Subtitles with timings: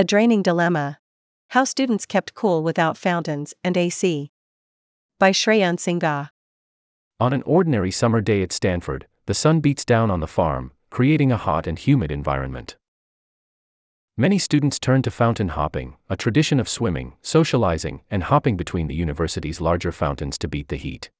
[0.00, 1.00] A Draining Dilemma
[1.48, 4.30] How Students Kept Cool Without Fountains and AC.
[5.18, 6.30] By Shreyan Singha.
[7.18, 11.32] On an ordinary summer day at Stanford, the sun beats down on the farm, creating
[11.32, 12.76] a hot and humid environment.
[14.16, 18.94] Many students turn to fountain hopping, a tradition of swimming, socializing, and hopping between the
[18.94, 21.10] university's larger fountains to beat the heat.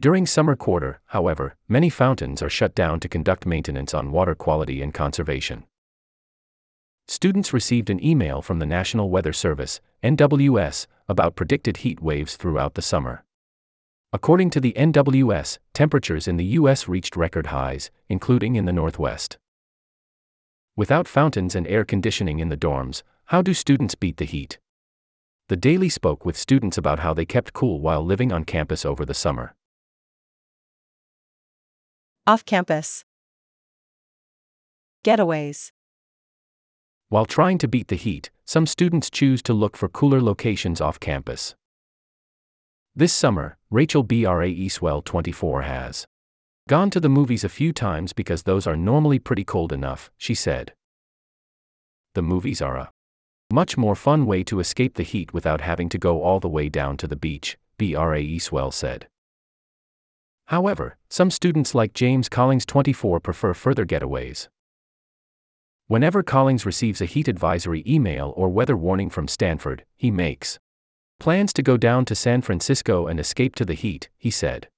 [0.00, 4.82] During summer quarter, however, many fountains are shut down to conduct maintenance on water quality
[4.82, 5.64] and conservation.
[7.10, 12.74] Students received an email from the National Weather Service, NWS, about predicted heat waves throughout
[12.74, 13.24] the summer.
[14.12, 16.86] According to the NWS, temperatures in the U.S.
[16.86, 19.38] reached record highs, including in the Northwest.
[20.76, 24.58] Without fountains and air conditioning in the dorms, how do students beat the heat?
[25.48, 29.06] The Daily spoke with students about how they kept cool while living on campus over
[29.06, 29.54] the summer.
[32.26, 33.06] Off campus.
[35.02, 35.72] Getaways.
[37.10, 41.00] While trying to beat the heat, some students choose to look for cooler locations off
[41.00, 41.54] campus.
[42.94, 46.06] This summer, Rachel BRA Eastwell 24 has
[46.68, 50.34] gone to the movies a few times because those are normally pretty cold enough, she
[50.34, 50.74] said.
[52.14, 52.90] The movies are a
[53.50, 56.68] much more fun way to escape the heat without having to go all the way
[56.68, 59.08] down to the beach, BRA Eastwell said.
[60.48, 64.48] However, some students like James Collins 24 prefer further getaways.
[65.88, 70.58] Whenever Collins receives a heat advisory email or weather warning from Stanford, he makes
[71.18, 74.68] plans to go down to San Francisco and escape to the heat, he said.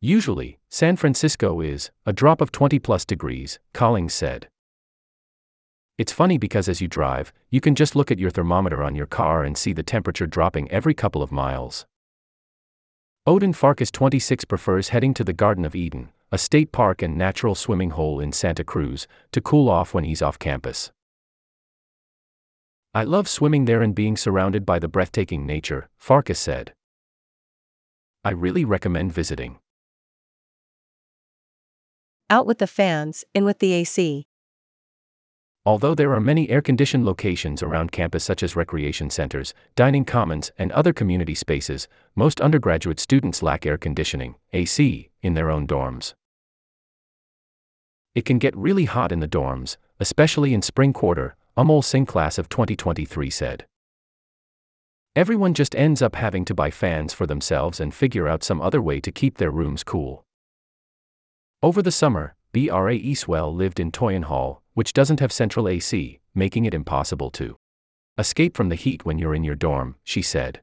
[0.00, 4.48] Usually, San Francisco is a drop of 20 plus degrees, Collins said.
[5.98, 9.04] It's funny because as you drive, you can just look at your thermometer on your
[9.04, 11.84] car and see the temperature dropping every couple of miles.
[13.26, 17.54] Odin Farkas 26 prefers heading to the Garden of Eden, a state park and natural
[17.54, 20.92] swimming hole in Santa Cruz, to cool off when he's off campus.
[22.94, 26.72] I love swimming there and being surrounded by the breathtaking nature, Farkas said.
[28.24, 29.58] I really recommend visiting.
[32.28, 34.26] Out with the fans, in with the AC.
[35.66, 40.52] Although there are many air conditioned locations around campus, such as recreation centers, dining commons,
[40.58, 41.86] and other community spaces,
[42.16, 46.14] most undergraduate students lack air conditioning, AC, in their own dorms.
[48.14, 52.38] It can get really hot in the dorms, especially in spring quarter, Amol Singh class
[52.38, 53.66] of 2023 said.
[55.14, 58.80] Everyone just ends up having to buy fans for themselves and figure out some other
[58.80, 60.24] way to keep their rooms cool.
[61.62, 66.64] Over the summer, BRA Eastwell lived in Toyon Hall, which doesn't have central AC, making
[66.64, 67.56] it impossible to
[68.18, 70.62] escape from the heat when you're in your dorm, she said.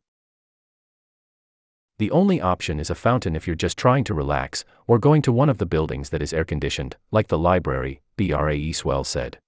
[2.00, 5.32] The only option is a fountain if you're just trying to relax, or going to
[5.32, 9.40] one of the buildings that is air conditioned, like the library, BRAE Swell said.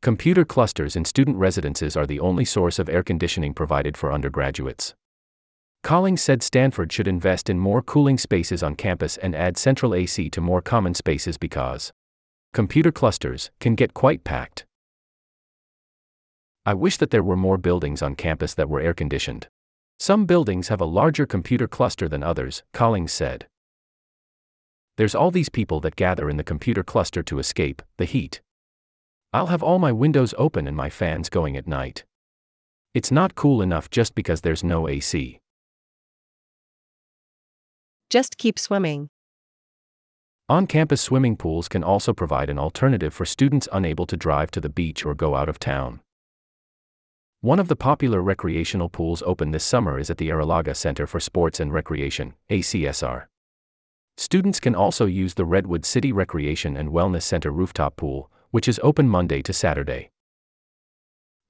[0.00, 4.94] Computer clusters in student residences are the only source of air conditioning provided for undergraduates.
[5.82, 10.30] Collins said Stanford should invest in more cooling spaces on campus and add central AC
[10.30, 11.92] to more common spaces because
[12.54, 14.64] computer clusters can get quite packed.
[16.64, 19.48] I wish that there were more buildings on campus that were air conditioned.
[20.00, 23.46] Some buildings have a larger computer cluster than others, Collins said.
[24.96, 28.40] There's all these people that gather in the computer cluster to escape the heat.
[29.34, 32.04] I'll have all my windows open and my fans going at night.
[32.94, 35.38] It's not cool enough just because there's no AC.
[38.08, 39.10] Just keep swimming.
[40.48, 44.62] On campus swimming pools can also provide an alternative for students unable to drive to
[44.62, 46.00] the beach or go out of town.
[47.42, 51.18] One of the popular recreational pools open this summer is at the Arrillaga Center for
[51.18, 53.28] Sports and Recreation, ACSR.
[54.18, 58.78] Students can also use the Redwood City Recreation and Wellness Center rooftop pool, which is
[58.82, 60.10] open Monday to Saturday.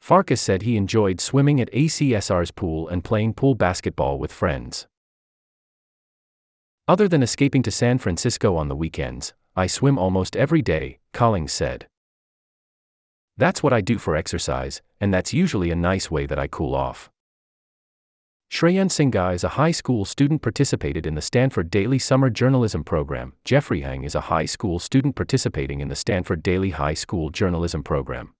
[0.00, 4.86] Farkas said he enjoyed swimming at ACSR's pool and playing pool basketball with friends.
[6.86, 11.52] Other than escaping to San Francisco on the weekends, I swim almost every day, Collins
[11.52, 11.88] said.
[13.40, 16.74] That's what I do for exercise, and that's usually a nice way that I cool
[16.74, 17.10] off.
[18.52, 23.32] Shreyan Singha is a high school student participated in the Stanford Daily Summer Journalism Program.
[23.46, 27.82] Jeffrey Hang is a high school student participating in the Stanford Daily High School Journalism
[27.82, 28.34] Program.